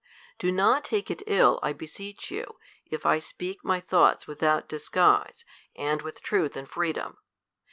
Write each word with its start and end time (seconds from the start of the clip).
Do 0.39 0.51
not 0.51 0.83
take 0.83 1.11
it 1.11 1.21
ill, 1.27 1.59
I 1.61 1.73
beseech 1.73 2.31
you, 2.31 2.57
if 2.89 3.05
I 3.05 3.19
speak 3.19 3.63
myl 3.63 3.79
thoughts 3.81 4.25
without 4.25 4.67
disguise, 4.67 5.45
and 5.75 6.01
with 6.01 6.23
truth 6.23 6.57
and 6.57 6.67
freedom. 6.67 7.19